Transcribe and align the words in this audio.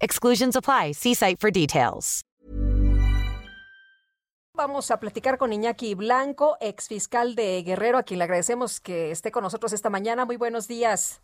Exclusions 0.00 0.56
apply. 0.56 0.92
See 0.92 1.14
site 1.14 1.38
for 1.38 1.50
details. 1.50 2.22
Vamos 4.54 4.90
a 4.90 4.98
platicar 4.98 5.38
con 5.38 5.52
Iñaki 5.52 5.94
Blanco, 5.94 6.58
ex 6.60 6.88
fiscal 6.88 7.34
de 7.34 7.62
Guerrero, 7.62 7.98
a 7.98 8.02
quien 8.02 8.18
le 8.18 8.24
agradecemos 8.24 8.80
que 8.80 9.10
esté 9.10 9.30
con 9.30 9.42
nosotros 9.42 9.72
esta 9.72 9.88
mañana. 9.88 10.26
Muy 10.26 10.36
buenos 10.36 10.68
días. 10.68 11.22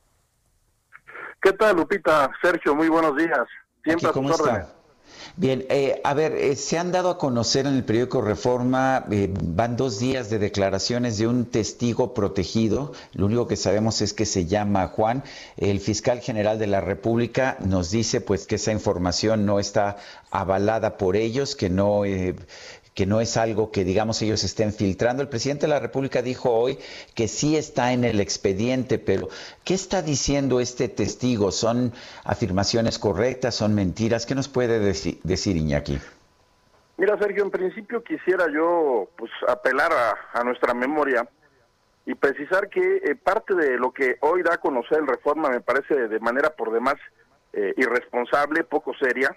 ¿Qué 1.42 1.52
tal, 1.52 1.76
Lupita? 1.76 2.30
Sergio, 2.40 2.74
muy 2.74 2.88
buenos 2.88 3.16
días. 3.16 3.46
Siempre 3.84 4.10
¿cómo 4.10 4.30
está? 4.30 4.75
Bien, 5.36 5.66
eh, 5.68 6.00
a 6.04 6.14
ver, 6.14 6.32
eh, 6.32 6.56
se 6.56 6.78
han 6.78 6.92
dado 6.92 7.10
a 7.10 7.18
conocer 7.18 7.66
en 7.66 7.74
el 7.74 7.84
periódico 7.84 8.22
Reforma, 8.22 9.04
eh, 9.10 9.32
van 9.42 9.76
dos 9.76 9.98
días 9.98 10.30
de 10.30 10.38
declaraciones 10.38 11.18
de 11.18 11.26
un 11.26 11.44
testigo 11.46 12.14
protegido. 12.14 12.92
Lo 13.12 13.26
único 13.26 13.46
que 13.46 13.56
sabemos 13.56 14.00
es 14.00 14.12
que 14.12 14.24
se 14.24 14.46
llama 14.46 14.88
Juan. 14.88 15.24
El 15.56 15.80
fiscal 15.80 16.20
general 16.20 16.58
de 16.58 16.66
la 16.66 16.80
República 16.80 17.56
nos 17.60 17.90
dice 17.90 18.20
pues 18.20 18.46
que 18.46 18.54
esa 18.54 18.72
información 18.72 19.44
no 19.46 19.60
está 19.60 19.96
avalada 20.30 20.96
por 20.96 21.16
ellos, 21.16 21.56
que 21.56 21.70
no 21.70 22.04
que 22.96 23.04
no 23.04 23.20
es 23.20 23.36
algo 23.36 23.70
que, 23.70 23.84
digamos, 23.84 24.22
ellos 24.22 24.42
estén 24.42 24.72
filtrando. 24.72 25.22
El 25.22 25.28
presidente 25.28 25.66
de 25.66 25.68
la 25.68 25.80
República 25.80 26.22
dijo 26.22 26.50
hoy 26.50 26.78
que 27.14 27.28
sí 27.28 27.54
está 27.54 27.92
en 27.92 28.04
el 28.04 28.20
expediente, 28.20 28.98
pero 28.98 29.28
¿qué 29.64 29.74
está 29.74 30.00
diciendo 30.00 30.60
este 30.60 30.88
testigo? 30.88 31.52
¿Son 31.52 31.92
afirmaciones 32.24 32.98
correctas? 32.98 33.54
¿Son 33.54 33.74
mentiras? 33.74 34.24
¿Qué 34.24 34.34
nos 34.34 34.48
puede 34.48 34.78
decir, 34.78 35.56
Iñaki? 35.56 35.98
Mira, 36.96 37.18
Sergio, 37.18 37.44
en 37.44 37.50
principio 37.50 38.02
quisiera 38.02 38.46
yo 38.50 39.10
pues 39.16 39.30
apelar 39.46 39.92
a, 40.32 40.42
nuestra 40.42 40.72
memoria 40.72 41.28
y 42.06 42.14
precisar 42.14 42.70
que 42.70 43.02
eh, 43.04 43.14
parte 43.14 43.54
de 43.54 43.76
lo 43.76 43.92
que 43.92 44.16
hoy 44.20 44.42
da 44.42 44.54
a 44.54 44.58
conocer 44.58 45.00
el 45.00 45.06
Reforma 45.06 45.50
me 45.50 45.60
parece 45.60 46.08
de 46.08 46.20
manera 46.20 46.48
por 46.48 46.72
demás 46.72 46.94
eh, 47.52 47.74
irresponsable, 47.76 48.64
poco 48.64 48.94
seria, 48.94 49.36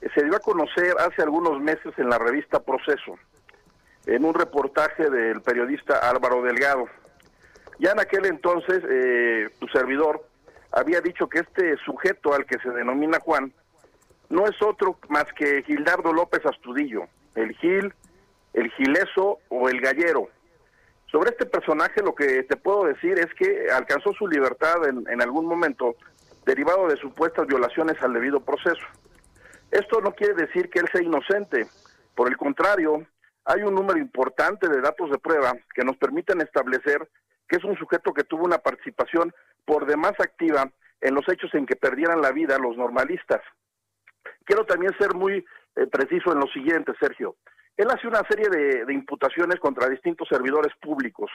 se 0.00 0.24
dio 0.24 0.36
a 0.36 0.40
conocer 0.40 0.94
hace 0.98 1.22
algunos 1.22 1.60
meses 1.60 1.92
en 1.98 2.08
la 2.08 2.18
revista 2.18 2.60
Proceso, 2.60 3.18
en 4.06 4.24
un 4.24 4.34
reportaje 4.34 5.10
del 5.10 5.40
periodista 5.42 6.08
Álvaro 6.08 6.42
Delgado. 6.42 6.86
Ya 7.78 7.92
en 7.92 8.00
aquel 8.00 8.26
entonces, 8.26 8.82
eh, 8.88 9.50
tu 9.58 9.68
servidor 9.68 10.24
había 10.72 11.00
dicho 11.00 11.28
que 11.28 11.40
este 11.40 11.76
sujeto 11.78 12.34
al 12.34 12.46
que 12.46 12.58
se 12.58 12.70
denomina 12.70 13.18
Juan 13.20 13.52
no 14.28 14.46
es 14.46 14.60
otro 14.62 14.98
más 15.08 15.24
que 15.32 15.62
Gildardo 15.62 16.12
López 16.12 16.44
Astudillo, 16.44 17.04
el 17.34 17.56
Gil, 17.56 17.94
el 18.52 18.70
Gileso 18.72 19.38
o 19.48 19.68
el 19.68 19.80
Gallero. 19.80 20.28
Sobre 21.06 21.30
este 21.30 21.46
personaje 21.46 22.02
lo 22.02 22.14
que 22.14 22.42
te 22.42 22.56
puedo 22.56 22.84
decir 22.84 23.18
es 23.18 23.32
que 23.34 23.70
alcanzó 23.72 24.12
su 24.12 24.28
libertad 24.28 24.86
en, 24.86 25.08
en 25.08 25.22
algún 25.22 25.46
momento 25.46 25.96
derivado 26.44 26.88
de 26.88 26.96
supuestas 26.96 27.46
violaciones 27.46 28.00
al 28.02 28.12
debido 28.12 28.40
proceso. 28.40 28.84
Esto 29.70 30.00
no 30.00 30.12
quiere 30.12 30.34
decir 30.34 30.70
que 30.70 30.80
él 30.80 30.88
sea 30.92 31.02
inocente, 31.02 31.66
por 32.14 32.28
el 32.28 32.36
contrario, 32.36 33.06
hay 33.44 33.62
un 33.62 33.74
número 33.74 33.98
importante 33.98 34.68
de 34.68 34.80
datos 34.80 35.10
de 35.10 35.18
prueba 35.18 35.52
que 35.74 35.84
nos 35.84 35.96
permiten 35.96 36.40
establecer 36.40 37.08
que 37.48 37.56
es 37.56 37.64
un 37.64 37.76
sujeto 37.76 38.12
que 38.12 38.24
tuvo 38.24 38.44
una 38.44 38.58
participación 38.58 39.32
por 39.64 39.86
demás 39.86 40.12
activa 40.18 40.70
en 41.00 41.14
los 41.14 41.28
hechos 41.28 41.54
en 41.54 41.64
que 41.64 41.76
perdieran 41.76 42.20
la 42.20 42.32
vida 42.32 42.58
los 42.58 42.76
normalistas. 42.76 43.40
Quiero 44.44 44.64
también 44.64 44.92
ser 44.98 45.14
muy 45.14 45.44
eh, 45.76 45.86
preciso 45.86 46.32
en 46.32 46.40
lo 46.40 46.46
siguiente, 46.48 46.92
Sergio. 47.00 47.36
Él 47.76 47.88
hace 47.90 48.08
una 48.08 48.22
serie 48.28 48.48
de, 48.50 48.84
de, 48.84 48.92
imputaciones 48.92 49.60
contra 49.60 49.88
distintos 49.88 50.28
servidores 50.28 50.72
públicos. 50.80 51.30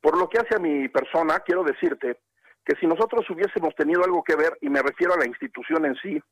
Por 0.00 0.18
lo 0.18 0.28
que 0.28 0.38
hace 0.38 0.56
a 0.56 0.60
mi 0.60 0.88
persona, 0.88 1.40
quiero 1.40 1.64
decirte 1.64 2.18
que 2.64 2.76
si 2.78 2.86
nosotros 2.86 3.28
hubiésemos 3.30 3.74
tenido 3.74 4.04
algo 4.04 4.22
que 4.22 4.36
ver, 4.36 4.58
y 4.60 4.68
me 4.68 4.82
refiero 4.82 5.14
a 5.14 5.18
la 5.18 5.26
institución 5.26 5.86
en 5.86 5.96
sí, 5.96 6.22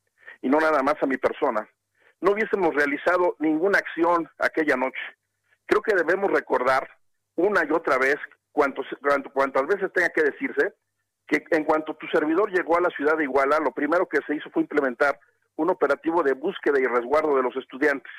y 0.43 0.49
no 0.49 0.59
nada 0.59 0.83
más 0.83 0.97
a 1.03 1.07
mi 1.07 1.17
persona, 1.17 1.69
no 2.21 2.33
hubiésemos 2.33 2.75
realizado 2.75 3.37
ninguna 3.39 3.79
acción 3.79 4.29
aquella 4.39 4.77
noche. 4.77 5.01
Creo 5.67 5.83
que 5.83 5.95
debemos 5.95 6.31
recordar 6.31 6.89
una 7.35 7.65
y 7.65 7.73
otra 7.73 7.99
vez, 7.99 8.17
cuantos, 8.53 8.87
cuantas 9.33 9.67
veces 9.67 9.93
tenga 9.93 10.09
que 10.11 10.23
decirse, 10.23 10.75
que 11.27 11.45
en 11.51 11.65
cuanto 11.65 11.95
tu 11.95 12.07
servidor 12.09 12.51
llegó 12.51 12.79
a 12.79 12.81
la 12.81 12.91
ciudad 12.91 13.17
de 13.17 13.25
Iguala, 13.25 13.59
lo 13.59 13.73
primero 13.73 14.07
que 14.07 14.21
se 14.27 14.37
hizo 14.37 14.49
fue 14.51 14.63
implementar 14.63 15.19
un 15.57 15.71
operativo 15.71 16.23
de 16.23 16.35
búsqueda 16.35 16.79
y 16.81 16.85
resguardo 16.85 17.37
de 17.37 17.43
los 17.43 17.57
estudiantes 17.57 18.13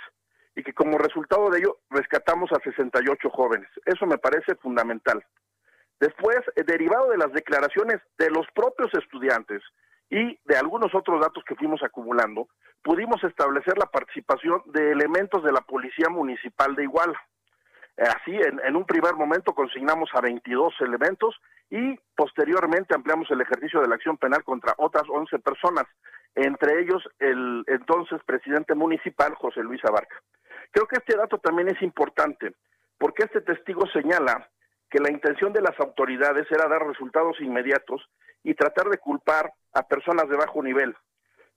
y 0.55 0.63
que 0.63 0.73
como 0.73 0.97
resultado 0.97 1.49
de 1.51 1.59
ello 1.59 1.77
rescatamos 1.91 2.51
a 2.51 2.59
68 2.59 3.29
jóvenes. 3.29 3.69
Eso 3.85 4.07
me 4.07 4.17
parece 4.17 4.55
fundamental. 4.55 5.23
Después, 5.99 6.39
eh, 6.55 6.63
derivado 6.63 7.11
de 7.11 7.17
las 7.17 7.31
declaraciones 7.31 8.01
de 8.17 8.31
los 8.31 8.47
propios 8.55 8.91
estudiantes 8.95 9.61
y 10.09 10.39
de 10.45 10.57
algunos 10.57 10.93
otros 10.95 11.19
datos 11.19 11.43
que 11.43 11.55
fuimos 11.55 11.83
acumulando, 11.83 12.47
pudimos 12.81 13.23
establecer 13.23 13.77
la 13.77 13.87
participación 13.87 14.61
de 14.67 14.91
elementos 14.91 15.43
de 15.43 15.51
la 15.51 15.61
Policía 15.61 16.09
Municipal 16.09 16.75
de 16.75 16.83
Iguala. 16.83 17.19
Así, 17.97 18.31
en, 18.35 18.75
un 18.75 18.85
primer 18.85 19.15
momento 19.15 19.53
consignamos 19.53 20.09
a 20.13 20.21
22 20.21 20.73
elementos 20.81 21.35
y 21.69 21.99
posteriormente 22.15 22.95
ampliamos 22.95 23.29
el 23.31 23.41
ejercicio 23.41 23.81
de 23.81 23.87
la 23.87 23.95
acción 23.95 24.17
penal 24.17 24.43
contra 24.43 24.75
otras 24.77 25.03
11 25.09 25.39
personas, 25.39 25.85
entre 26.35 26.79
ellos 26.79 27.03
el 27.19 27.63
entonces 27.65 28.21
presidente 28.23 28.75
municipal 28.75 29.33
José 29.35 29.61
Luis 29.61 29.83
Abarca. 29.83 30.21
Creo 30.71 30.87
que 30.87 30.97
este 30.97 31.17
dato 31.17 31.39
también 31.39 31.69
es 31.69 31.81
importante 31.81 32.53
porque 32.99 33.23
este 33.23 33.41
testigo 33.41 33.87
señala 33.87 34.47
que 34.89 34.99
la 34.99 35.11
intención 35.11 35.53
de 35.53 35.61
las 35.61 35.79
autoridades 35.79 36.47
era 36.51 36.67
dar 36.67 36.85
resultados 36.85 37.39
inmediatos 37.41 38.09
y 38.43 38.53
tratar 38.53 38.89
de 38.89 38.97
culpar 38.97 39.51
a 39.73 39.87
personas 39.87 40.29
de 40.29 40.37
bajo 40.37 40.63
nivel. 40.63 40.95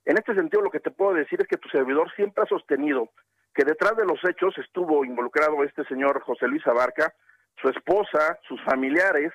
En 0.05 0.17
este 0.17 0.33
sentido, 0.33 0.61
lo 0.61 0.71
que 0.71 0.79
te 0.79 0.91
puedo 0.91 1.13
decir 1.13 1.39
es 1.41 1.47
que 1.47 1.57
tu 1.57 1.69
servidor 1.69 2.11
siempre 2.15 2.43
ha 2.43 2.47
sostenido 2.47 3.09
que 3.53 3.63
detrás 3.63 3.95
de 3.97 4.05
los 4.05 4.19
hechos 4.23 4.57
estuvo 4.57 5.03
involucrado 5.05 5.63
este 5.63 5.83
señor 5.85 6.21
José 6.21 6.47
Luis 6.47 6.65
Abarca, 6.67 7.13
su 7.61 7.69
esposa, 7.69 8.39
sus 8.47 8.61
familiares 8.63 9.33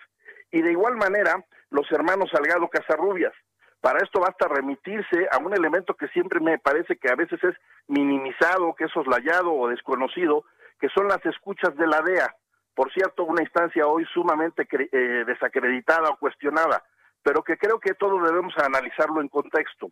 y 0.50 0.62
de 0.62 0.72
igual 0.72 0.96
manera 0.96 1.44
los 1.70 1.90
hermanos 1.92 2.30
Salgado 2.30 2.68
Casarrubias. 2.68 3.34
Para 3.80 4.00
esto 4.02 4.20
basta 4.20 4.48
remitirse 4.48 5.28
a 5.30 5.38
un 5.38 5.54
elemento 5.54 5.94
que 5.94 6.08
siempre 6.08 6.40
me 6.40 6.58
parece 6.58 6.96
que 6.96 7.10
a 7.10 7.14
veces 7.14 7.42
es 7.44 7.54
minimizado, 7.86 8.74
que 8.74 8.84
es 8.84 8.90
soslayado 8.90 9.52
o 9.52 9.68
desconocido, 9.68 10.44
que 10.80 10.88
son 10.88 11.08
las 11.08 11.24
escuchas 11.26 11.76
de 11.76 11.86
la 11.86 12.00
DEA. 12.00 12.34
Por 12.76 12.92
cierto, 12.92 13.24
una 13.24 13.42
instancia 13.42 13.88
hoy 13.88 14.04
sumamente 14.14 14.68
eh, 14.70 15.24
desacreditada 15.26 16.10
o 16.10 16.18
cuestionada 16.18 16.84
pero 17.26 17.42
que 17.42 17.58
creo 17.58 17.80
que 17.80 17.94
todo 17.94 18.22
debemos 18.22 18.56
analizarlo 18.56 19.20
en 19.20 19.26
contexto. 19.26 19.90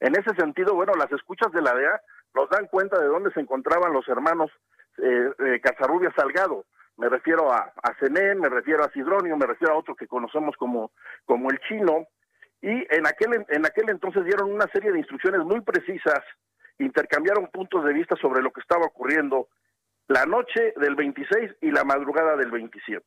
En 0.00 0.14
ese 0.16 0.36
sentido, 0.36 0.74
bueno, 0.74 0.92
las 0.98 1.10
escuchas 1.12 1.50
de 1.50 1.62
la 1.62 1.74
DEA 1.74 1.98
nos 2.34 2.50
dan 2.50 2.66
cuenta 2.66 3.00
de 3.00 3.06
dónde 3.06 3.32
se 3.32 3.40
encontraban 3.40 3.94
los 3.94 4.06
hermanos 4.06 4.50
eh, 4.98 5.30
eh 5.38 5.60
Casarrubia 5.62 6.12
Salgado. 6.14 6.66
Me 6.98 7.08
refiero 7.08 7.50
a, 7.50 7.72
a 7.82 7.96
me 8.10 8.48
refiero 8.50 8.84
a 8.84 8.90
Sidronio, 8.90 9.34
me 9.38 9.46
refiero 9.46 9.72
a 9.72 9.78
otro 9.78 9.96
que 9.96 10.06
conocemos 10.06 10.54
como, 10.58 10.92
como 11.24 11.50
el 11.50 11.58
chino. 11.60 12.06
Y 12.60 12.68
en 12.94 13.06
aquel, 13.06 13.46
en 13.48 13.64
aquel 13.64 13.88
entonces 13.88 14.22
dieron 14.26 14.52
una 14.52 14.66
serie 14.66 14.92
de 14.92 14.98
instrucciones 14.98 15.40
muy 15.40 15.62
precisas, 15.62 16.20
intercambiaron 16.78 17.46
puntos 17.46 17.82
de 17.82 17.94
vista 17.94 18.14
sobre 18.16 18.42
lo 18.42 18.50
que 18.50 18.60
estaba 18.60 18.84
ocurriendo 18.84 19.48
la 20.08 20.26
noche 20.26 20.74
del 20.76 20.94
26 20.94 21.56
y 21.62 21.70
la 21.70 21.84
madrugada 21.84 22.36
del 22.36 22.50
27. 22.50 23.04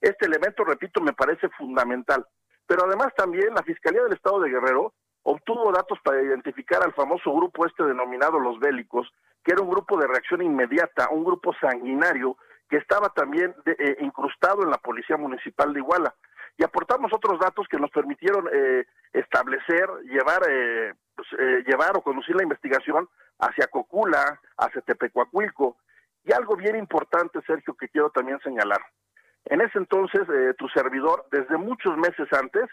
Este 0.00 0.26
elemento, 0.26 0.64
repito, 0.64 1.00
me 1.00 1.12
parece 1.12 1.48
fundamental. 1.50 2.26
Pero 2.66 2.84
además 2.84 3.14
también 3.16 3.54
la 3.54 3.62
Fiscalía 3.62 4.02
del 4.02 4.14
Estado 4.14 4.40
de 4.40 4.50
Guerrero 4.50 4.94
obtuvo 5.22 5.70
datos 5.72 5.98
para 6.02 6.22
identificar 6.22 6.82
al 6.82 6.92
famoso 6.94 7.32
grupo 7.32 7.66
este 7.66 7.84
denominado 7.84 8.40
Los 8.40 8.58
Bélicos, 8.58 9.08
que 9.44 9.52
era 9.52 9.62
un 9.62 9.70
grupo 9.70 9.96
de 9.96 10.06
reacción 10.06 10.42
inmediata, 10.42 11.08
un 11.10 11.24
grupo 11.24 11.54
sanguinario 11.60 12.36
que 12.68 12.78
estaba 12.78 13.10
también 13.10 13.54
eh, 13.66 13.96
incrustado 14.00 14.62
en 14.62 14.70
la 14.70 14.78
Policía 14.78 15.16
Municipal 15.16 15.72
de 15.72 15.80
Iguala. 15.80 16.14
Y 16.56 16.64
aportamos 16.64 17.12
otros 17.12 17.38
datos 17.38 17.66
que 17.68 17.78
nos 17.78 17.90
permitieron 17.90 18.48
eh, 18.52 18.84
establecer, 19.12 19.88
llevar, 20.04 20.42
eh, 20.48 20.94
pues, 21.14 21.28
llevar 21.66 21.96
o 21.96 22.02
conducir 22.02 22.34
la 22.36 22.42
investigación 22.42 23.08
hacia 23.38 23.66
Cocula, 23.68 24.40
hacia 24.56 24.80
Tepecuacuilco. 24.82 25.76
Y 26.24 26.32
algo 26.32 26.56
bien 26.56 26.76
importante, 26.76 27.40
Sergio, 27.46 27.74
que 27.74 27.88
quiero 27.88 28.10
también 28.10 28.38
señalar. 28.40 28.80
En 29.46 29.60
ese 29.60 29.78
entonces, 29.78 30.22
eh, 30.28 30.54
tu 30.56 30.68
servidor, 30.68 31.26
desde 31.32 31.56
muchos 31.56 31.96
meses 31.96 32.28
antes, 32.32 32.64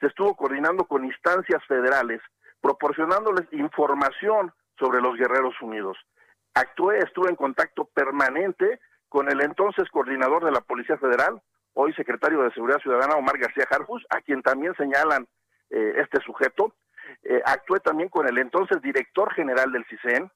se 0.00 0.06
estuvo 0.06 0.34
coordinando 0.36 0.84
con 0.84 1.04
instancias 1.04 1.62
federales 1.66 2.20
proporcionándoles 2.64 3.46
información 3.52 4.50
sobre 4.78 5.02
los 5.02 5.18
Guerreros 5.18 5.54
Unidos. 5.60 5.98
Actué, 6.54 6.98
estuve 6.98 7.28
en 7.28 7.36
contacto 7.36 7.84
permanente 7.92 8.80
con 9.10 9.30
el 9.30 9.42
entonces 9.42 9.88
coordinador 9.90 10.44
de 10.44 10.50
la 10.50 10.62
Policía 10.62 10.96
Federal, 10.96 11.42
hoy 11.74 11.92
secretario 11.92 12.42
de 12.42 12.52
Seguridad 12.52 12.78
Ciudadana, 12.78 13.16
Omar 13.16 13.36
García 13.36 13.66
Jarfus, 13.68 14.06
a 14.08 14.22
quien 14.22 14.40
también 14.40 14.74
señalan 14.76 15.26
eh, 15.68 15.94
este 15.98 16.20
sujeto. 16.24 16.74
Eh, 17.22 17.42
actué 17.44 17.80
también 17.80 18.08
con 18.08 18.26
el 18.26 18.38
entonces 18.38 18.80
director 18.80 19.32
general 19.34 19.70
del 19.70 19.84
CISEN, 19.84 20.30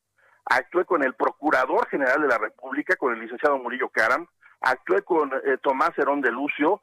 actué 0.51 0.85
con 0.85 1.03
el 1.03 1.15
procurador 1.15 1.89
general 1.89 2.23
de 2.23 2.29
la 2.29 2.39
República, 2.39 2.97
con 2.97 3.13
el 3.13 3.21
licenciado 3.21 3.59
Murillo 3.59 3.89
Caram, 3.89 4.27
actué 4.61 5.03
con 5.03 5.33
eh, 5.33 5.59
Tomás 5.63 5.97
Herón 5.97 6.21
de 6.21 6.33
Lucio, 6.33 6.83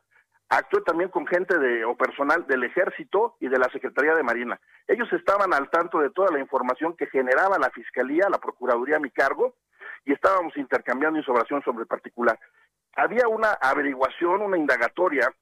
actué 0.50 0.82
también 0.82 1.10
con 1.10 1.26
gente 1.28 1.58
de, 1.58 1.84
o 1.86 1.96
personal 1.96 2.46
del 2.48 2.64
Ejército 2.64 3.36
y 3.40 3.48
de 3.48 3.58
la 3.58 3.70
Secretaría 3.70 4.16
de 4.16 4.24
Marina. 4.24 4.60
Ellos 4.88 5.12
estaban 5.14 5.54
al 5.54 5.70
tanto 5.70 6.00
de 6.00 6.12
toda 6.12 6.32
la 6.32 6.40
información 6.40 6.96
que 6.96 7.08
generaba 7.08 7.58
la 7.58 7.72
Fiscalía, 7.72 8.30
la 8.30 8.38
Procuraduría 8.38 8.98
a 8.98 9.02
mi 9.02 9.10
cargo, 9.10 9.56
y 10.06 10.14
estábamos 10.14 10.56
intercambiando 10.58 11.20
información 11.20 11.64
sobre 11.64 11.82
el 11.82 11.88
particular. 11.88 12.40
Había 12.96 13.28
una 13.28 13.52
averiguación, 13.54 14.42
una 14.42 14.58
indagatoria 14.58 15.34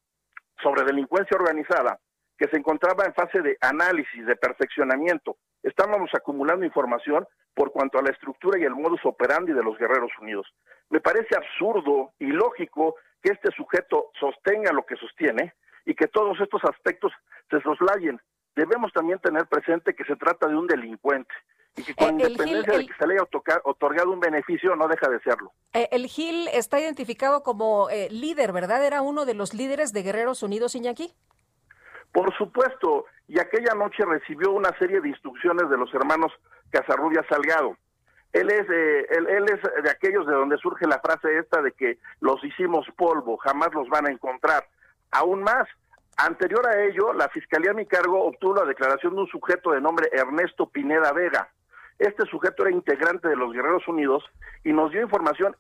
sobre 0.62 0.84
delincuencia 0.84 1.38
organizada 1.38 2.00
que 2.38 2.48
se 2.48 2.58
encontraba 2.58 3.06
en 3.06 3.14
fase 3.14 3.42
de 3.42 3.58
análisis, 3.62 4.26
de 4.26 4.36
perfeccionamiento. 4.36 5.38
Estábamos 5.64 6.10
acumulando 6.14 6.66
información 6.66 7.26
por 7.56 7.72
cuanto 7.72 7.98
a 7.98 8.02
la 8.02 8.12
estructura 8.12 8.60
y 8.60 8.64
el 8.64 8.76
modus 8.76 9.00
operandi 9.06 9.54
de 9.54 9.64
los 9.64 9.78
Guerreros 9.78 10.12
Unidos. 10.22 10.46
Me 10.90 11.00
parece 11.00 11.36
absurdo 11.36 12.12
y 12.20 12.28
lógico 12.28 12.96
que 13.22 13.32
este 13.32 13.50
sujeto 13.56 14.12
sostenga 14.20 14.74
lo 14.74 14.86
que 14.86 14.98
sostiene 14.98 15.54
y 15.86 15.96
que 15.96 16.08
todos 16.08 16.40
estos 16.40 16.62
aspectos 16.66 17.12
se 17.50 17.62
soslayen. 17.62 18.20
Debemos 18.56 18.92
también 18.94 19.20
tener 19.20 19.48
presente 19.48 19.96
que 19.96 20.04
se 20.04 20.16
trata 20.16 20.48
de 20.48 20.56
un 20.56 20.68
delincuente 20.68 21.34
y 21.76 21.84
que 21.84 21.96
con 21.96 22.20
eh, 22.20 22.24
independencia 22.24 22.78
de 22.78 22.86
que 22.86 22.94
se 22.94 23.08
le 23.08 23.16
haya 23.16 23.28
otorgado 23.64 24.12
un 24.12 24.20
beneficio, 24.20 24.76
no 24.76 24.88
deja 24.88 25.10
de 25.10 25.20
serlo. 25.22 25.52
Eh, 25.74 25.90
el 25.92 26.06
Gil 26.08 26.48
está 26.50 26.80
identificado 26.80 27.42
como 27.42 27.90
eh, 27.90 28.10
líder, 28.12 28.52
¿verdad? 28.52 28.86
¿Era 28.86 29.02
uno 29.02 29.26
de 29.26 29.34
los 29.34 29.54
líderes 29.54 29.92
de 29.94 30.04
Guerreros 30.04 30.44
Unidos, 30.44 30.76
Iñaki? 30.76 31.16
Por 32.14 32.34
supuesto, 32.38 33.06
y 33.28 33.40
aquella 33.40 33.74
noche 33.74 34.06
recibió 34.06 34.52
una 34.52 34.70
serie 34.78 35.02
de 35.02 35.10
instrucciones 35.10 35.68
de 35.70 35.78
los 35.78 35.92
hermanos 35.94 36.32
Casarrubia 36.70 37.26
Salgado. 37.28 37.76
Él 38.32 38.50
es, 38.52 38.70
eh, 38.70 39.08
él, 39.10 39.46
es 39.50 39.84
de 39.84 39.90
aquellos 39.90 40.26
de 40.28 40.34
donde 40.34 40.58
surge 40.58 40.88
la 40.88 41.00
frase 41.00 41.38
esta 41.38 41.62
de 41.62 41.72
que 41.72 41.98
los 42.20 42.44
hicimos 42.44 42.86
polvo, 42.96 43.38
jamás 43.38 43.74
los 43.74 43.90
van 43.90 44.08
a 44.08 44.12
encontrar. 44.12 44.68
Aún 45.12 45.42
más, 45.42 45.68
anterior 46.18 46.68
a 46.68 46.84
ello, 46.84 47.14
la 47.14 47.30
Fiscalía 47.30 47.72
a 47.72 47.76
mi 47.76 47.88
cargo 47.88 48.26
obtuvo 48.26 48.56
la 48.56 48.66
declaración 48.66 49.16
de 49.16 49.22
un 49.22 49.28
sujeto 49.28 49.72
de 49.72 49.82
nombre 49.82 50.10
Ernesto 50.12 50.68
Pineda 50.68 51.14
Vega. 51.14 51.50
Este 51.98 52.26
sujeto 52.26 52.64
era 52.64 52.76
integrante 52.76 53.28
de 53.28 53.36
los 53.36 53.54
Guerreros 53.54 53.88
Unidos 53.88 54.24
y 54.64 54.72
nos 54.72 54.92
dio 54.92 55.02
información 55.02 55.56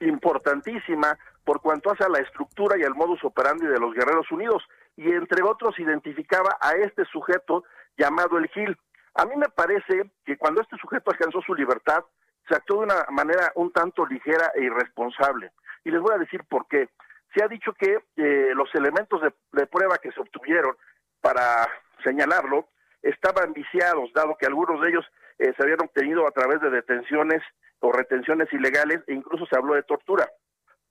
importantísima 0.00 1.18
por 1.44 1.60
cuanto 1.60 1.92
hace 1.92 2.04
a 2.04 2.08
la 2.08 2.20
estructura 2.20 2.78
y 2.78 2.82
al 2.82 2.94
modus 2.94 3.22
operandi 3.22 3.66
de 3.66 3.78
los 3.78 3.92
Guerreros 3.92 4.30
Unidos 4.32 4.62
y 4.96 5.10
entre 5.10 5.42
otros 5.42 5.78
identificaba 5.78 6.56
a 6.60 6.72
este 6.72 7.04
sujeto 7.06 7.64
llamado 7.96 8.38
el 8.38 8.48
Gil. 8.48 8.76
A 9.14 9.24
mí 9.24 9.36
me 9.36 9.48
parece 9.48 10.10
que 10.24 10.36
cuando 10.36 10.60
este 10.60 10.76
sujeto 10.76 11.10
alcanzó 11.10 11.40
su 11.42 11.54
libertad, 11.54 12.04
se 12.48 12.54
actuó 12.54 12.78
de 12.78 12.84
una 12.84 13.06
manera 13.10 13.52
un 13.54 13.72
tanto 13.72 14.06
ligera 14.06 14.52
e 14.54 14.64
irresponsable. 14.64 15.52
Y 15.84 15.90
les 15.90 16.00
voy 16.00 16.14
a 16.14 16.18
decir 16.18 16.44
por 16.44 16.66
qué. 16.68 16.88
Se 17.34 17.42
ha 17.42 17.48
dicho 17.48 17.72
que 17.72 17.98
eh, 18.16 18.52
los 18.54 18.72
elementos 18.74 19.20
de, 19.52 19.66
prueba 19.66 19.98
que 19.98 20.12
se 20.12 20.20
obtuvieron 20.20 20.76
para 21.20 21.68
señalarlo 22.02 22.68
estaban 23.02 23.52
viciados, 23.52 24.12
dado 24.14 24.36
que 24.38 24.46
algunos 24.46 24.80
de 24.80 24.90
ellos 24.90 25.04
eh, 25.38 25.52
se 25.56 25.62
habían 25.62 25.82
obtenido 25.82 26.26
a 26.26 26.30
través 26.30 26.60
de 26.60 26.70
detenciones 26.70 27.42
o 27.80 27.92
retenciones 27.92 28.52
ilegales 28.52 29.02
e 29.06 29.14
incluso 29.14 29.46
se 29.46 29.56
habló 29.56 29.74
de 29.74 29.82
tortura 29.82 30.28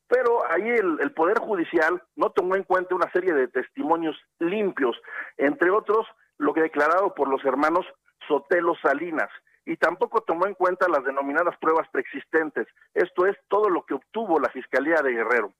pero 0.08 0.50
ahí 0.52 0.70
el, 0.70 1.12
Poder 1.14 1.40
Judicial 1.40 2.02
no 2.16 2.30
tomó 2.32 2.56
en 2.56 2.64
cuenta 2.64 2.96
una 2.96 3.12
serie 3.12 3.34
de 3.34 3.48
testimonios 3.48 4.16
limpios, 4.40 5.00
entre 5.38 5.70
otros 5.72 6.08
lo 6.38 6.54
que 6.54 6.62
declarado 6.62 7.14
por 7.14 7.28
los 7.28 7.44
hermanos 7.46 7.86
Sotelo 8.28 8.76
Salinas, 8.82 9.30
y 9.66 9.78
tampoco 9.78 10.22
tomó 10.22 10.46
en 10.46 10.56
cuenta 10.56 10.88
las 10.90 11.04
denominadas 11.04 11.58
pruebas 11.58 11.88
preexistentes, 11.90 12.68
esto 12.94 13.26
es 13.26 13.38
todo 13.48 13.70
lo 13.70 13.84
que 13.86 13.94
obtuvo 13.94 14.40
la 14.40 14.50
Fiscalía 14.50 15.02
de 15.02 15.14
Guerrero. 15.14 15.54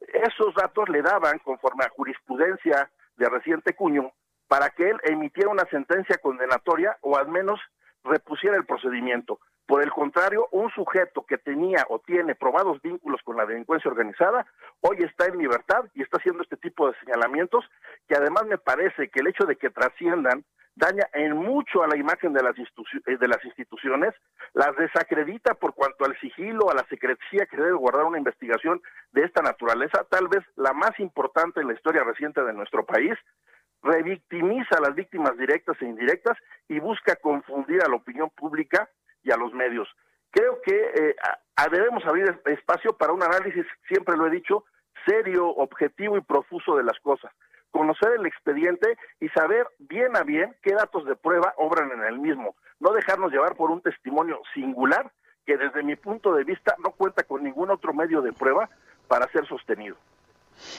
Esos 0.00 0.54
datos 0.54 0.88
le 0.88 1.02
daban, 1.02 1.38
conforme 1.40 1.84
a 1.84 1.90
jurisprudencia 1.90 2.90
de 3.16 3.28
reciente 3.28 3.74
cuño, 3.74 4.12
para 4.48 4.70
que 4.70 4.88
él 4.88 4.98
emitiera 5.04 5.50
una 5.50 5.64
sentencia 5.66 6.18
condenatoria 6.18 6.96
o 7.02 7.16
al 7.16 7.28
menos 7.28 7.60
repusiera 8.02 8.56
el 8.56 8.66
procedimiento. 8.66 9.38
Por 9.70 9.84
el 9.84 9.92
contrario, 9.92 10.48
un 10.50 10.68
sujeto 10.72 11.24
que 11.24 11.38
tenía 11.38 11.86
o 11.90 12.00
tiene 12.00 12.34
probados 12.34 12.82
vínculos 12.82 13.20
con 13.22 13.36
la 13.36 13.46
delincuencia 13.46 13.88
organizada, 13.88 14.44
hoy 14.80 14.96
está 14.98 15.26
en 15.26 15.38
libertad 15.38 15.84
y 15.94 16.02
está 16.02 16.16
haciendo 16.16 16.42
este 16.42 16.56
tipo 16.56 16.88
de 16.90 16.98
señalamientos, 16.98 17.64
que 18.08 18.16
además 18.16 18.46
me 18.46 18.58
parece 18.58 19.08
que 19.10 19.20
el 19.20 19.28
hecho 19.28 19.44
de 19.46 19.54
que 19.54 19.70
trasciendan 19.70 20.44
daña 20.74 21.06
en 21.12 21.36
mucho 21.36 21.84
a 21.84 21.86
la 21.86 21.96
imagen 21.96 22.32
de 22.32 22.42
las, 22.42 22.58
eh, 22.58 23.16
de 23.16 23.28
las 23.28 23.44
instituciones, 23.44 24.12
las 24.54 24.74
desacredita 24.74 25.54
por 25.54 25.72
cuanto 25.76 26.04
al 26.04 26.18
sigilo, 26.18 26.68
a 26.68 26.74
la 26.74 26.84
secrecía 26.88 27.46
que 27.46 27.56
debe 27.56 27.74
guardar 27.74 28.06
una 28.06 28.18
investigación 28.18 28.82
de 29.12 29.22
esta 29.22 29.40
naturaleza, 29.40 30.04
tal 30.10 30.26
vez 30.26 30.44
la 30.56 30.72
más 30.72 30.98
importante 30.98 31.60
en 31.60 31.68
la 31.68 31.74
historia 31.74 32.02
reciente 32.02 32.42
de 32.42 32.54
nuestro 32.54 32.84
país, 32.84 33.14
revictimiza 33.84 34.78
a 34.78 34.80
las 34.80 34.96
víctimas 34.96 35.38
directas 35.38 35.80
e 35.80 35.84
indirectas 35.84 36.36
y 36.66 36.80
busca 36.80 37.14
confundir 37.14 37.84
a 37.84 37.88
la 37.88 37.94
opinión 37.94 38.30
pública 38.30 38.90
y 39.22 39.30
a 39.30 39.36
los 39.36 39.52
medios. 39.52 39.88
Creo 40.30 40.60
que 40.62 40.74
eh, 40.74 41.16
debemos 41.70 42.04
abrir 42.04 42.40
espacio 42.46 42.96
para 42.96 43.12
un 43.12 43.22
análisis, 43.22 43.66
siempre 43.88 44.16
lo 44.16 44.26
he 44.26 44.30
dicho, 44.30 44.64
serio, 45.06 45.48
objetivo 45.48 46.16
y 46.16 46.20
profuso 46.20 46.76
de 46.76 46.84
las 46.84 46.98
cosas. 47.00 47.32
Conocer 47.70 48.12
el 48.18 48.26
expediente 48.26 48.96
y 49.20 49.28
saber 49.28 49.66
bien 49.78 50.16
a 50.16 50.22
bien 50.22 50.56
qué 50.62 50.74
datos 50.74 51.04
de 51.04 51.16
prueba 51.16 51.54
obran 51.56 51.90
en 51.92 52.04
el 52.04 52.18
mismo. 52.18 52.56
No 52.80 52.92
dejarnos 52.92 53.32
llevar 53.32 53.54
por 53.56 53.70
un 53.70 53.80
testimonio 53.80 54.40
singular 54.54 55.10
que 55.46 55.56
desde 55.56 55.82
mi 55.82 55.96
punto 55.96 56.34
de 56.34 56.44
vista 56.44 56.74
no 56.78 56.90
cuenta 56.92 57.22
con 57.22 57.44
ningún 57.44 57.70
otro 57.70 57.92
medio 57.92 58.22
de 58.22 58.32
prueba 58.32 58.68
para 59.08 59.30
ser 59.30 59.46
sostenido. 59.46 59.96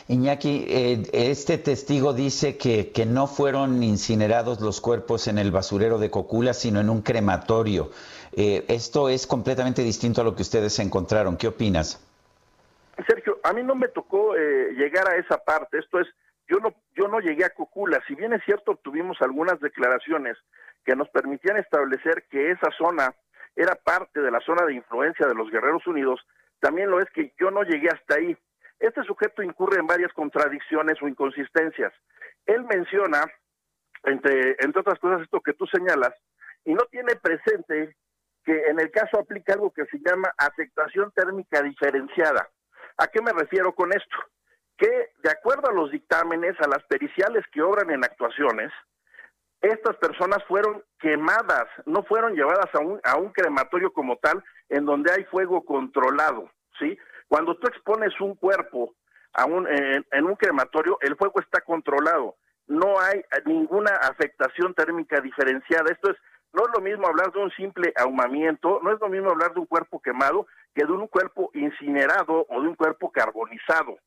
Iñaki, 0.07 0.65
eh, 0.67 1.03
este 1.13 1.57
testigo 1.57 2.13
dice 2.13 2.57
que, 2.57 2.91
no 3.05 3.27
fueron 3.27 3.81
incinerados 3.83 4.61
los 4.61 4.81
cuerpos 4.81 5.27
en 5.27 5.37
el 5.37 5.51
basurero 5.51 5.97
de 5.97 6.09
Cocula, 6.09 6.53
sino 6.53 6.79
en 6.79 6.89
un 6.89 7.01
crematorio. 7.01 7.91
Eh, 8.33 8.65
esto 8.67 9.09
es 9.09 9.27
completamente 9.27 9.81
distinto 9.81 10.21
a 10.21 10.23
lo 10.23 10.35
que 10.35 10.43
ustedes 10.43 10.77
encontraron. 10.79 11.37
¿Qué 11.37 11.47
opinas? 11.47 12.05
Sergio, 13.07 13.39
a 13.43 13.53
mí 13.53 13.63
no 13.63 13.75
me 13.75 13.87
tocó 13.87 14.35
eh, 14.35 14.73
llegar 14.77 15.09
a 15.09 15.15
esa 15.15 15.37
parte. 15.37 15.79
Esto 15.79 15.99
es, 15.99 16.07
yo 16.47 16.57
no, 16.59 16.73
yo 16.95 17.07
no 17.07 17.19
llegué 17.19 17.45
a 17.45 17.49
Cocula. 17.49 18.01
Si 18.07 18.15
bien 18.15 18.33
es 18.33 18.43
cierto, 18.45 18.79
tuvimos 18.83 19.17
algunas 19.21 19.59
declaraciones 19.59 20.37
que 20.85 20.95
nos 20.95 21.09
permitían 21.09 21.57
establecer 21.57 22.25
que 22.29 22.51
esa 22.51 22.69
zona 22.77 23.13
era 23.55 23.75
parte 23.75 24.21
de 24.21 24.31
la 24.31 24.39
zona 24.41 24.65
de 24.65 24.75
influencia 24.75 25.27
de 25.27 25.35
los 25.35 25.49
Guerreros 25.51 25.85
Unidos, 25.85 26.21
también 26.59 26.89
lo 26.89 26.99
es 26.99 27.09
que 27.13 27.33
yo 27.39 27.51
no 27.51 27.63
llegué 27.63 27.89
hasta 27.89 28.15
ahí. 28.15 28.37
Este 28.81 29.03
sujeto 29.03 29.43
incurre 29.43 29.79
en 29.79 29.85
varias 29.85 30.11
contradicciones 30.13 30.99
o 31.01 31.07
inconsistencias. 31.07 31.93
Él 32.47 32.63
menciona, 32.63 33.23
entre, 34.03 34.57
entre 34.59 34.81
otras 34.81 34.97
cosas, 34.99 35.21
esto 35.21 35.39
que 35.39 35.53
tú 35.53 35.67
señalas, 35.67 36.13
y 36.65 36.73
no 36.73 36.83
tiene 36.89 37.15
presente 37.15 37.95
que 38.43 38.65
en 38.69 38.79
el 38.79 38.89
caso 38.89 39.19
aplica 39.19 39.53
algo 39.53 39.71
que 39.71 39.85
se 39.85 39.99
llama 39.99 40.33
afectación 40.35 41.11
térmica 41.11 41.61
diferenciada. 41.61 42.49
¿A 42.97 43.05
qué 43.07 43.21
me 43.21 43.33
refiero 43.33 43.73
con 43.73 43.93
esto? 43.93 44.17
Que 44.77 45.11
de 45.23 45.29
acuerdo 45.29 45.69
a 45.69 45.73
los 45.73 45.91
dictámenes, 45.91 46.59
a 46.59 46.67
las 46.67 46.83
periciales 46.85 47.45
que 47.51 47.61
obran 47.61 47.91
en 47.91 48.03
actuaciones, 48.03 48.71
estas 49.61 49.95
personas 49.97 50.43
fueron 50.47 50.83
quemadas, 50.99 51.67
no 51.85 52.01
fueron 52.01 52.33
llevadas 52.33 52.73
a 52.73 52.79
un, 52.79 52.99
a 53.03 53.17
un 53.17 53.31
crematorio 53.31 53.93
como 53.93 54.17
tal, 54.17 54.43
en 54.69 54.85
donde 54.85 55.11
hay 55.11 55.23
fuego 55.25 55.63
controlado, 55.63 56.49
¿sí? 56.79 56.97
Cuando 57.31 57.55
tú 57.55 57.65
expones 57.69 58.11
un 58.19 58.35
cuerpo 58.35 58.93
a 59.31 59.45
un, 59.45 59.65
en 59.65 60.25
un 60.25 60.35
crematorio, 60.35 60.97
el 60.99 61.15
fuego 61.15 61.39
está 61.39 61.61
controlado, 61.61 62.35
no 62.67 62.99
hay 62.99 63.23
ninguna 63.45 63.91
afectación 64.01 64.73
térmica 64.73 65.21
diferenciada. 65.21 65.93
Esto 65.93 66.11
es 66.11 66.17
no 66.51 66.63
es 66.65 66.71
lo 66.75 66.81
mismo 66.81 67.07
hablar 67.07 67.31
de 67.31 67.39
un 67.39 67.49
simple 67.51 67.93
ahumamiento, 67.95 68.81
no 68.83 68.91
es 68.91 68.99
lo 68.99 69.07
mismo 69.07 69.29
hablar 69.29 69.53
de 69.53 69.61
un 69.61 69.65
cuerpo 69.65 70.01
quemado 70.01 70.45
que 70.75 70.83
de 70.83 70.91
un 70.91 71.07
cuerpo 71.07 71.49
incinerado 71.53 72.45
o 72.49 72.61
de 72.61 72.67
un 72.67 72.75
cuerpo 72.75 73.09
carbonizado. 73.13 73.97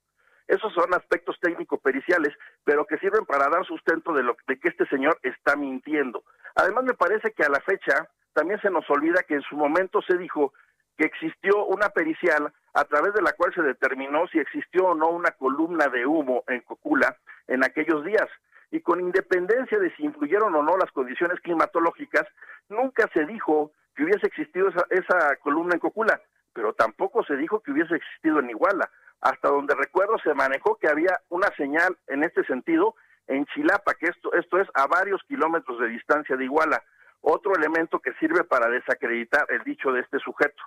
Esos 0.46 0.74
son 0.74 0.92
aspectos 0.92 1.38
técnico-periciales, 1.40 2.34
pero 2.62 2.84
que 2.84 2.98
sirven 2.98 3.24
para 3.24 3.48
dar 3.48 3.64
sustento 3.64 4.12
de, 4.12 4.22
lo, 4.22 4.36
de 4.46 4.60
que 4.60 4.68
este 4.68 4.86
señor 4.88 5.18
está 5.22 5.56
mintiendo. 5.56 6.24
Además, 6.56 6.84
me 6.84 6.92
parece 6.92 7.32
que 7.32 7.42
a 7.42 7.48
la 7.48 7.60
fecha 7.60 8.06
también 8.34 8.60
se 8.60 8.68
nos 8.68 8.84
olvida 8.90 9.22
que 9.22 9.36
en 9.36 9.42
su 9.48 9.56
momento 9.56 10.02
se 10.02 10.18
dijo 10.18 10.52
que 10.98 11.06
existió 11.06 11.64
una 11.64 11.88
pericial 11.88 12.52
a 12.74 12.84
través 12.84 13.14
de 13.14 13.22
la 13.22 13.32
cual 13.32 13.54
se 13.54 13.62
determinó 13.62 14.26
si 14.28 14.38
existió 14.40 14.88
o 14.88 14.94
no 14.94 15.08
una 15.10 15.30
columna 15.30 15.86
de 15.86 16.06
humo 16.06 16.42
en 16.48 16.60
Cocula 16.60 17.16
en 17.46 17.64
aquellos 17.64 18.04
días. 18.04 18.28
y 18.70 18.80
con 18.80 19.00
independencia 19.00 19.78
de 19.78 19.94
si 19.94 20.02
influyeron 20.02 20.52
o 20.56 20.62
no 20.62 20.76
las 20.76 20.90
condiciones 20.90 21.38
climatológicas, 21.40 22.26
nunca 22.68 23.08
se 23.14 23.24
dijo 23.24 23.70
que 23.94 24.02
hubiese 24.02 24.26
existido 24.26 24.68
esa, 24.68 24.84
esa 24.90 25.36
columna 25.36 25.74
en 25.74 25.80
Cocula, 25.80 26.20
pero 26.52 26.72
tampoco 26.72 27.22
se 27.24 27.36
dijo 27.36 27.60
que 27.60 27.70
hubiese 27.70 27.94
existido 27.94 28.40
en 28.40 28.50
Iguala. 28.50 28.90
Hasta 29.20 29.48
donde 29.48 29.76
recuerdo 29.76 30.18
se 30.24 30.34
manejó 30.34 30.76
que 30.76 30.88
había 30.88 31.20
una 31.28 31.54
señal 31.56 31.96
en 32.08 32.24
este 32.24 32.42
sentido 32.46 32.96
en 33.28 33.46
Chilapa, 33.46 33.94
que 33.94 34.06
esto, 34.06 34.32
esto 34.32 34.58
es 34.58 34.68
a 34.74 34.88
varios 34.88 35.22
kilómetros 35.28 35.78
de 35.78 35.88
distancia 35.88 36.36
de 36.36 36.44
Iguala, 36.44 36.82
otro 37.20 37.54
elemento 37.54 38.00
que 38.00 38.12
sirve 38.14 38.42
para 38.42 38.68
desacreditar 38.68 39.46
el 39.50 39.62
dicho 39.62 39.92
de 39.92 40.00
este 40.00 40.18
sujeto. 40.18 40.62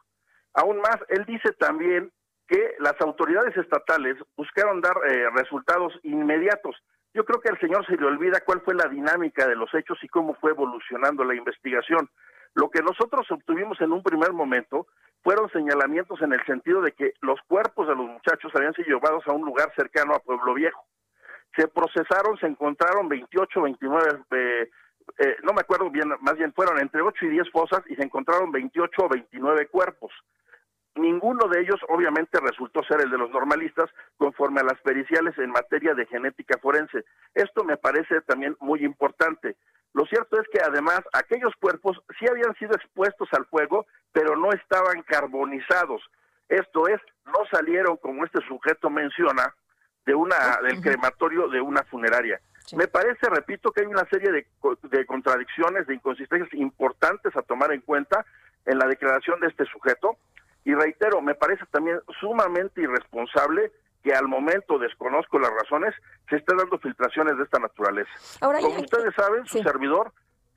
Aún 0.53 0.77
más, 0.79 0.97
él 1.09 1.25
dice 1.25 1.51
también 1.53 2.11
que 2.47 2.75
las 2.79 2.99
autoridades 3.01 3.55
estatales 3.57 4.17
buscaron 4.35 4.81
dar 4.81 4.95
eh, 5.09 5.29
resultados 5.35 5.93
inmediatos. 6.03 6.75
Yo 7.13 7.25
creo 7.25 7.41
que 7.41 7.49
al 7.49 7.59
señor 7.59 7.85
se 7.85 7.97
le 7.97 8.05
olvida 8.05 8.41
cuál 8.45 8.61
fue 8.61 8.75
la 8.75 8.87
dinámica 8.87 9.47
de 9.47 9.55
los 9.55 9.73
hechos 9.73 9.97
y 10.03 10.07
cómo 10.07 10.35
fue 10.35 10.51
evolucionando 10.51 11.23
la 11.23 11.35
investigación. 11.35 12.09
Lo 12.53 12.69
que 12.69 12.81
nosotros 12.81 13.29
obtuvimos 13.31 13.79
en 13.81 13.91
un 13.91 14.01
primer 14.01 14.33
momento 14.33 14.87
fueron 15.23 15.49
señalamientos 15.51 16.21
en 16.21 16.33
el 16.33 16.43
sentido 16.45 16.81
de 16.81 16.91
que 16.93 17.13
los 17.21 17.39
cuerpos 17.47 17.87
de 17.87 17.95
los 17.95 18.07
muchachos 18.07 18.51
habían 18.55 18.73
sido 18.73 18.87
llevados 18.87 19.27
a 19.27 19.33
un 19.33 19.45
lugar 19.45 19.71
cercano 19.75 20.13
a 20.13 20.19
Pueblo 20.19 20.53
Viejo. 20.53 20.85
Se 21.55 21.67
procesaron, 21.67 22.37
se 22.39 22.47
encontraron 22.47 23.09
28, 23.09 23.61
29, 23.61 24.23
eh, 24.31 24.69
eh, 25.19 25.35
no 25.43 25.53
me 25.53 25.61
acuerdo 25.61 25.89
bien, 25.89 26.13
más 26.21 26.37
bien 26.37 26.53
fueron 26.53 26.79
entre 26.79 27.01
8 27.01 27.25
y 27.25 27.29
10 27.29 27.51
fosas 27.51 27.81
y 27.87 27.95
se 27.95 28.03
encontraron 28.03 28.51
28 28.51 28.91
o 29.03 29.09
29 29.09 29.67
cuerpos. 29.67 30.11
Ninguno 30.97 31.47
de 31.47 31.61
ellos 31.61 31.79
obviamente 31.89 32.39
resultó 32.39 32.83
ser 32.83 33.01
el 33.01 33.11
de 33.11 33.17
los 33.17 33.29
normalistas 33.29 33.89
conforme 34.17 34.61
a 34.61 34.63
las 34.63 34.79
periciales 34.81 35.37
en 35.37 35.51
materia 35.51 35.93
de 35.93 36.07
genética 36.07 36.57
forense. 36.59 37.05
Esto 37.35 37.63
me 37.63 37.77
parece 37.77 38.21
también 38.21 38.57
muy 38.59 38.83
importante. 38.83 39.57
Lo 39.93 40.05
cierto 40.05 40.41
es 40.41 40.47
que 40.51 40.59
además 40.59 41.01
aquellos 41.13 41.53
cuerpos 41.59 42.01
sí 42.19 42.25
habían 42.29 42.53
sido 42.55 42.73
expuestos 42.75 43.29
al 43.33 43.45
fuego, 43.45 43.85
pero 44.11 44.35
no 44.35 44.51
estaban 44.51 45.03
carbonizados. 45.03 46.01
Esto 46.49 46.87
es, 46.87 46.99
no 47.25 47.45
salieron 47.51 47.97
como 47.97 48.25
este 48.25 48.39
sujeto 48.47 48.89
menciona 48.89 49.53
de 50.05 50.15
una 50.15 50.35
del 50.63 50.81
crematorio 50.81 51.47
de 51.49 51.61
una 51.61 51.83
funeraria. 51.83 52.39
Me 52.75 52.87
parece, 52.87 53.29
repito, 53.29 53.71
que 53.71 53.81
hay 53.81 53.87
una 53.87 54.05
serie 54.09 54.31
de, 54.31 54.47
de 54.89 55.05
contradicciones, 55.05 55.85
de 55.87 55.95
inconsistencias 55.95 56.53
importantes 56.53 57.35
a 57.35 57.41
tomar 57.41 57.71
en 57.71 57.81
cuenta 57.81 58.25
en 58.65 58.77
la 58.77 58.87
declaración 58.87 59.39
de 59.39 59.47
este 59.47 59.65
sujeto 59.65 60.17
y 60.67 60.75
reitero, 60.75 61.21
me 61.21 61.33
parece 61.33 61.63
también 61.71 61.97
sumamente 62.19 62.81
irresponsable 62.81 63.71
que 64.03 64.11
al 64.11 64.27
momento 64.27 64.77
desconozco 64.77 65.39
las 65.39 65.49
razones, 65.49 65.95
se 66.29 66.35
estén 66.35 66.57
dando 66.57 66.77
filtraciones 66.77 67.37
de 67.37 67.45
esta 67.45 67.57
naturaleza. 67.57 68.11
Como 68.41 68.81
ustedes 68.81 69.15
saben, 69.15 69.45
su 69.45 69.59
servidor 69.59 70.11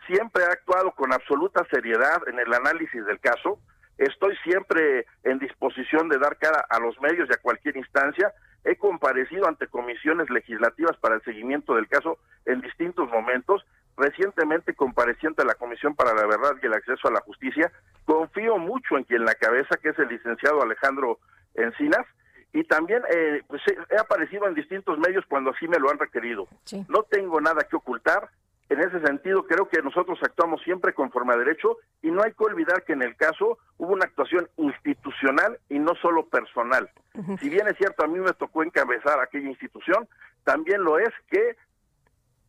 siempre 0.08 0.42
ha 0.42 0.48
actuado 0.48 0.90
con 0.96 1.12
absoluta 1.12 1.64
seriedad 1.70 2.26
en 2.26 2.40
el 2.40 2.52
análisis 2.52 3.06
del 3.06 3.20
caso. 3.20 3.60
Estoy 3.98 4.34
siempre 4.42 5.06
en 5.22 5.38
disposición 5.38 6.08
de 6.08 6.18
dar 6.18 6.38
cara 6.38 6.66
a 6.68 6.80
los 6.80 7.00
medios 7.00 7.28
y 7.30 7.32
a 7.32 7.40
cualquier 7.40 7.76
instancia. 7.76 8.32
He 8.64 8.74
comparecido 8.74 9.46
ante 9.46 9.68
comisiones 9.68 10.28
legislativas 10.28 10.96
para 10.96 11.14
el 11.14 11.22
seguimiento 11.22 11.76
del 11.76 11.86
caso 11.86 12.18
en 12.46 12.60
distintos 12.62 13.08
momentos 13.10 13.64
recientemente 13.96 14.74
compareciente 14.74 15.42
a 15.42 15.44
la 15.44 15.54
Comisión 15.54 15.94
para 15.94 16.14
la 16.14 16.26
Verdad 16.26 16.56
y 16.60 16.66
el 16.66 16.74
Acceso 16.74 17.06
a 17.06 17.12
la 17.12 17.20
Justicia. 17.20 17.70
Confío 18.10 18.58
mucho 18.58 18.98
en 18.98 19.04
quien 19.04 19.24
la 19.24 19.36
cabeza, 19.36 19.76
que 19.80 19.90
es 19.90 19.98
el 20.00 20.08
licenciado 20.08 20.60
Alejandro 20.60 21.20
Encinas, 21.54 22.04
y 22.52 22.64
también 22.64 23.02
eh, 23.08 23.40
pues, 23.46 23.62
he 23.88 23.96
aparecido 23.96 24.48
en 24.48 24.54
distintos 24.54 24.98
medios 24.98 25.24
cuando 25.28 25.50
así 25.52 25.68
me 25.68 25.78
lo 25.78 25.88
han 25.90 25.98
requerido. 25.98 26.48
No 26.88 27.04
tengo 27.04 27.40
nada 27.40 27.62
que 27.70 27.76
ocultar. 27.76 28.28
En 28.68 28.80
ese 28.80 29.00
sentido, 29.06 29.46
creo 29.46 29.68
que 29.68 29.80
nosotros 29.80 30.18
actuamos 30.22 30.60
siempre 30.62 30.92
conforme 30.92 31.34
a 31.34 31.36
derecho 31.36 31.76
y 32.02 32.10
no 32.10 32.24
hay 32.24 32.32
que 32.32 32.42
olvidar 32.42 32.82
que 32.82 32.94
en 32.94 33.02
el 33.02 33.14
caso 33.14 33.58
hubo 33.78 33.92
una 33.92 34.06
actuación 34.06 34.48
institucional 34.56 35.60
y 35.68 35.78
no 35.78 35.94
solo 35.94 36.26
personal. 36.26 36.90
Si 37.38 37.48
bien 37.48 37.68
es 37.68 37.76
cierto, 37.76 38.04
a 38.04 38.08
mí 38.08 38.18
me 38.18 38.32
tocó 38.32 38.64
encabezar 38.64 39.20
aquella 39.20 39.48
institución, 39.48 40.08
también 40.42 40.82
lo 40.82 40.98
es 40.98 41.10
que 41.30 41.54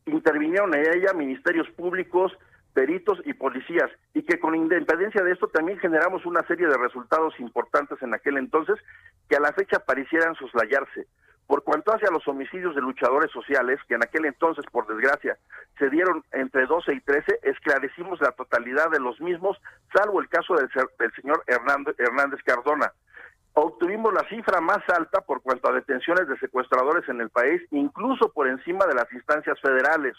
intervinieron 0.07 0.73
en 0.73 0.91
ella 0.91 1.13
ministerios 1.13 1.69
públicos, 1.69 2.35
peritos 2.73 3.19
y 3.25 3.33
policías, 3.33 3.89
y 4.13 4.23
que 4.23 4.39
con 4.39 4.55
independencia 4.55 5.23
de 5.23 5.31
esto 5.31 5.47
también 5.47 5.79
generamos 5.79 6.25
una 6.25 6.45
serie 6.47 6.67
de 6.67 6.77
resultados 6.77 7.39
importantes 7.39 8.01
en 8.01 8.13
aquel 8.13 8.37
entonces 8.37 8.75
que 9.29 9.35
a 9.35 9.39
la 9.39 9.53
fecha 9.53 9.79
parecieran 9.79 10.35
soslayarse. 10.35 11.07
Por 11.47 11.63
cuanto 11.63 11.93
hacia 11.93 12.11
los 12.11 12.25
homicidios 12.27 12.73
de 12.75 12.81
luchadores 12.81 13.29
sociales, 13.31 13.79
que 13.87 13.95
en 13.95 14.03
aquel 14.03 14.25
entonces, 14.25 14.63
por 14.71 14.87
desgracia, 14.87 15.37
se 15.77 15.89
dieron 15.89 16.23
entre 16.31 16.65
12 16.65 16.93
y 16.93 17.01
13, 17.01 17.39
esclarecimos 17.43 18.21
la 18.21 18.31
totalidad 18.31 18.89
de 18.89 19.01
los 19.01 19.19
mismos, 19.19 19.57
salvo 19.93 20.21
el 20.21 20.29
caso 20.29 20.55
del, 20.55 20.69
del 20.97 21.11
señor 21.13 21.43
Hernández 21.47 22.41
Cardona 22.45 22.93
obtuvimos 23.53 24.13
la 24.13 24.27
cifra 24.29 24.61
más 24.61 24.81
alta 24.89 25.21
por 25.21 25.41
cuanto 25.41 25.69
a 25.69 25.73
detenciones 25.73 26.27
de 26.27 26.37
secuestradores 26.39 27.07
en 27.09 27.21
el 27.21 27.29
país, 27.29 27.61
incluso 27.71 28.31
por 28.31 28.47
encima 28.47 28.85
de 28.85 28.95
las 28.95 29.11
instancias 29.11 29.59
federales. 29.59 30.15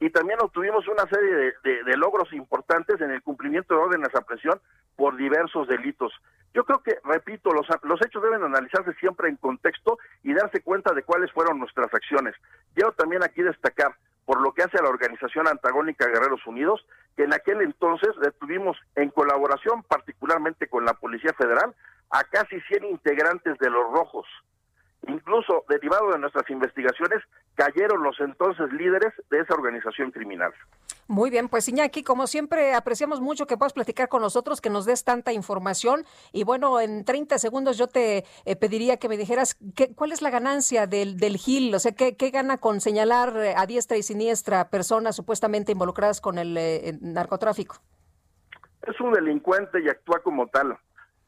Y 0.00 0.10
también 0.10 0.38
obtuvimos 0.40 0.86
una 0.86 1.08
serie 1.08 1.54
de, 1.64 1.96
logros 1.96 2.32
importantes 2.32 3.00
en 3.00 3.10
el 3.10 3.22
cumplimiento 3.22 3.74
de 3.74 3.80
órdenes 3.80 4.12
de 4.12 4.18
aprehensión 4.18 4.60
por 4.96 5.16
diversos 5.16 5.66
delitos. 5.66 6.12
Yo 6.54 6.64
creo 6.64 6.82
que, 6.82 6.98
repito, 7.04 7.52
los, 7.52 7.66
los 7.82 8.00
hechos 8.06 8.22
deben 8.22 8.42
analizarse 8.42 8.92
siempre 8.94 9.28
en 9.28 9.36
contexto 9.36 9.98
y 10.22 10.34
darse 10.34 10.62
cuenta 10.62 10.94
de 10.94 11.02
cuáles 11.02 11.32
fueron 11.32 11.58
nuestras 11.58 11.92
acciones. 11.92 12.34
Quiero 12.74 12.92
también 12.92 13.24
aquí 13.24 13.42
destacar, 13.42 13.96
por 14.24 14.40
lo 14.40 14.52
que 14.52 14.62
hace 14.62 14.78
a 14.78 14.82
la 14.82 14.90
organización 14.90 15.48
antagónica 15.48 16.06
Guerreros 16.06 16.46
Unidos, 16.46 16.86
que 17.16 17.24
en 17.24 17.34
aquel 17.34 17.60
entonces 17.62 18.10
detuvimos 18.22 18.76
en 18.94 19.10
colaboración 19.10 19.82
particularmente 19.82 20.68
con 20.68 20.84
la 20.84 20.94
Policía 20.94 21.32
Federal 21.32 21.74
a 22.10 22.24
casi 22.24 22.60
100 22.60 22.84
integrantes 22.84 23.58
de 23.58 23.70
los 23.70 23.92
rojos. 23.92 24.26
Incluso, 25.08 25.64
derivado 25.70 26.12
de 26.12 26.18
nuestras 26.18 26.48
investigaciones, 26.50 27.22
cayeron 27.54 28.02
los 28.02 28.20
entonces 28.20 28.70
líderes 28.72 29.12
de 29.30 29.40
esa 29.40 29.54
organización 29.54 30.10
criminal. 30.10 30.52
Muy 31.06 31.30
bien, 31.30 31.48
pues 31.48 31.66
Iñaki, 31.66 32.04
como 32.04 32.26
siempre, 32.26 32.74
apreciamos 32.74 33.22
mucho 33.22 33.46
que 33.46 33.56
puedas 33.56 33.72
platicar 33.72 34.10
con 34.10 34.20
nosotros, 34.20 34.60
que 34.60 34.68
nos 34.68 34.84
des 34.84 35.04
tanta 35.04 35.32
información. 35.32 36.04
Y 36.32 36.44
bueno, 36.44 36.78
en 36.78 37.06
30 37.06 37.38
segundos 37.38 37.78
yo 37.78 37.86
te 37.86 38.24
eh, 38.44 38.56
pediría 38.56 38.98
que 38.98 39.08
me 39.08 39.16
dijeras 39.16 39.56
qué, 39.74 39.94
cuál 39.94 40.12
es 40.12 40.20
la 40.20 40.28
ganancia 40.28 40.86
del, 40.86 41.16
del 41.16 41.38
GIL, 41.38 41.74
o 41.74 41.78
sea, 41.78 41.92
qué, 41.92 42.14
qué 42.14 42.28
gana 42.28 42.58
con 42.58 42.82
señalar 42.82 43.34
eh, 43.38 43.54
a 43.56 43.64
diestra 43.64 43.96
y 43.96 44.02
siniestra 44.02 44.68
personas 44.68 45.16
supuestamente 45.16 45.72
involucradas 45.72 46.20
con 46.20 46.36
el 46.36 46.54
eh, 46.58 46.98
narcotráfico. 47.00 47.76
Es 48.82 49.00
un 49.00 49.12
delincuente 49.12 49.80
y 49.82 49.88
actúa 49.88 50.20
como 50.22 50.48
tal 50.48 50.78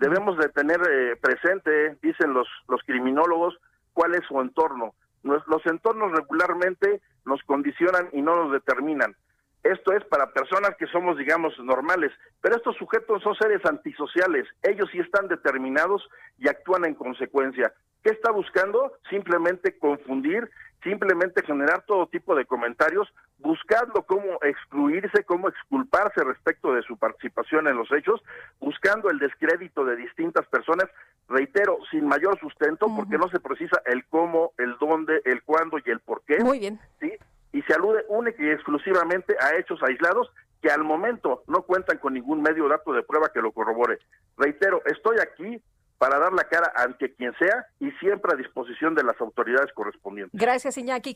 debemos 0.01 0.39
de 0.39 0.49
tener 0.49 0.81
eh, 0.91 1.17
presente, 1.17 1.97
dicen 2.03 2.33
los, 2.33 2.49
los 2.69 2.81
criminólogos, 2.85 3.61
cuál 3.93 4.15
es 4.15 4.23
su 4.27 4.41
entorno. 4.41 4.95
los 5.23 5.67
entornos 5.67 6.13
regularmente 6.13 7.01
nos 7.27 7.43
condicionan 7.43 8.09
y 8.13 8.23
no 8.23 8.37
nos 8.37 8.53
determinan. 8.53 9.15
Esto 9.63 9.93
es 9.93 10.03
para 10.05 10.33
personas 10.33 10.75
que 10.79 10.87
somos, 10.87 11.19
digamos, 11.19 11.59
normales, 11.59 12.11
pero 12.41 12.57
estos 12.57 12.77
sujetos 12.77 13.23
son 13.23 13.35
seres 13.35 13.61
antisociales. 13.67 14.49
Ellos 14.63 14.89
sí 14.91 14.99
están 14.99 15.29
determinados 15.29 16.09
y 16.39 16.49
actúan 16.49 16.87
en 16.87 16.95
consecuencia. 16.95 17.73
¿Qué 18.03 18.11
está 18.11 18.31
buscando? 18.31 18.93
Simplemente 19.11 19.79
confundir, 19.79 20.51
simplemente 20.83 21.43
generar 21.45 21.83
todo 21.83 22.07
tipo 22.07 22.35
de 22.35 22.45
comentarios, 22.45 23.09
buscando 23.39 24.03
cómo 24.03 24.39
excluirse, 24.43 25.25
cómo 25.25 25.49
exculparse 25.49 26.23
respecto 26.25 26.73
de 26.73 26.83
su 26.83 26.97
participación 26.97 27.69
en 27.69 27.77
los 27.77 27.91
hechos, 27.93 28.23
buscando 28.61 29.11
el 29.11 29.19
descrédito 29.19 29.85
de 29.85 29.97
distintas 29.97 30.47
personas, 30.49 30.87
reitero, 31.29 31.79
sin 31.91 32.07
mayor 32.07 32.39
sustento, 32.41 32.87
porque 32.95 33.19
no 33.19 33.29
se 33.29 33.41
precisa 33.41 33.81
el 33.87 34.05
cómo, 34.07 34.53
el 34.59 34.77
dónde, 34.79 35.21
el 35.25 35.43
cuándo 35.43 35.79
y 35.85 35.91
el 35.91 36.01
por 36.01 36.23
qué. 36.23 36.39
Muy 36.39 36.59
bien. 36.59 36.81
¿sí? 37.01 37.13
Y 37.53 37.63
se 37.63 37.75
alude 37.75 38.05
única 38.09 38.43
y 38.43 38.51
exclusivamente 38.51 39.37
a 39.41 39.57
hechos 39.57 39.83
aislados 39.83 40.31
que 40.63 40.71
al 40.71 40.85
momento 40.85 41.43
no 41.47 41.63
cuentan 41.63 41.99
con 41.99 42.15
ningún 42.15 42.43
medio 42.43 42.69
dato 42.69 42.93
de 42.93 43.03
prueba 43.03 43.31
que 43.33 43.41
lo 43.41 43.53
corrobore. 43.53 43.99
Reitero, 44.37 44.83
estoy 44.85 45.17
aquí 45.19 45.63
para 46.01 46.19
dar 46.19 46.33
la 46.33 46.45
cara 46.45 46.73
ante 46.75 47.15
quien 47.15 47.33
sea 47.39 47.67
y 47.79 47.91
siempre 48.01 48.33
a 48.33 48.37
disposición 48.37 48.95
de 48.95 49.05
las 49.05 49.21
autoridades 49.21 49.71
correspondientes. 49.75 50.41
Gracias, 50.41 50.79
Iñaki. 50.79 51.15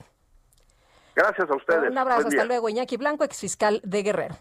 Gracias 1.16 1.50
a 1.50 1.56
ustedes. 1.56 1.90
Un 1.90 1.96
abrazo, 1.96 2.28
hasta 2.28 2.44
luego. 2.44 2.68
Iñaki 2.68 2.98
Blanco, 2.98 3.24
exfiscal 3.24 3.80
de 3.82 4.02
Guerrero. 4.02 4.36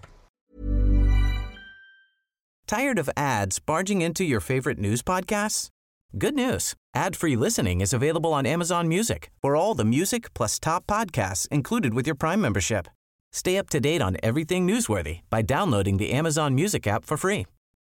Tired 2.68 3.00
of 3.00 3.10
ads 3.16 3.60
barging 3.60 4.02
into 4.02 4.26
your 4.26 4.42
favorite 4.42 4.80
news 4.80 5.02
podcasts? 5.02 5.70
Good 6.18 6.36
news. 6.36 6.74
Ad-free 6.94 7.38
listening 7.38 7.82
is 7.82 7.94
available 7.94 8.34
on 8.34 8.46
Amazon 8.46 8.88
Music. 8.88 9.32
For 9.42 9.56
all 9.56 9.76
the 9.76 9.86
music 9.86 10.34
plus 10.34 10.60
top 10.60 10.86
podcasts 10.88 11.48
included 11.52 11.94
with 11.94 12.06
your 12.06 12.16
Prime 12.16 12.42
membership. 12.42 12.88
Stay 13.32 13.58
up 13.58 13.70
to 13.70 13.80
date 13.80 14.02
on 14.02 14.18
everything 14.22 14.68
newsworthy 14.68 15.22
by 15.30 15.42
downloading 15.42 15.98
the 15.98 16.12
Amazon 16.12 16.54
Music 16.54 16.86
app 16.86 17.06
for 17.06 17.16
free 17.18 17.46